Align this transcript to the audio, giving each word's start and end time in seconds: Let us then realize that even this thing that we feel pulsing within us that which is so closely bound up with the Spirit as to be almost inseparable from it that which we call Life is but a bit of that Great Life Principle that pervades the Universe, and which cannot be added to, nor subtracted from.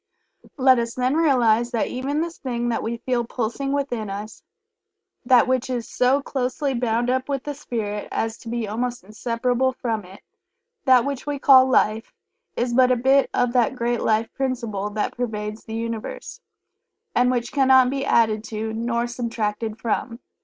Let 0.57 0.79
us 0.79 0.95
then 0.95 1.13
realize 1.15 1.69
that 1.69 1.85
even 1.85 2.21
this 2.21 2.39
thing 2.39 2.69
that 2.69 2.81
we 2.81 2.97
feel 3.05 3.23
pulsing 3.23 3.71
within 3.71 4.09
us 4.09 4.41
that 5.23 5.47
which 5.47 5.69
is 5.69 5.87
so 5.87 6.23
closely 6.23 6.73
bound 6.73 7.11
up 7.11 7.29
with 7.29 7.43
the 7.43 7.53
Spirit 7.53 8.07
as 8.11 8.39
to 8.39 8.49
be 8.49 8.67
almost 8.67 9.03
inseparable 9.03 9.73
from 9.73 10.03
it 10.03 10.21
that 10.85 11.05
which 11.05 11.27
we 11.27 11.37
call 11.37 11.69
Life 11.69 12.15
is 12.57 12.73
but 12.73 12.89
a 12.91 12.95
bit 12.95 13.29
of 13.31 13.53
that 13.53 13.75
Great 13.75 14.01
Life 14.01 14.33
Principle 14.33 14.89
that 14.89 15.15
pervades 15.17 15.65
the 15.65 15.75
Universe, 15.75 16.41
and 17.13 17.29
which 17.29 17.51
cannot 17.53 17.91
be 17.91 18.03
added 18.03 18.43
to, 18.45 18.73
nor 18.73 19.05
subtracted 19.05 19.79
from. 19.79 20.17